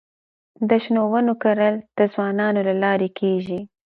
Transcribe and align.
د 0.69 0.71
شنو 0.83 1.03
ونو 1.11 1.33
کرل 1.43 1.75
د 1.97 1.99
ځوانانو 2.13 2.59
له 2.67 2.73
لارې 2.83 3.09
کيږي. 3.19 3.59